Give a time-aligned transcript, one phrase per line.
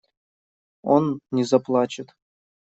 [0.81, 2.15] Он не заплачет.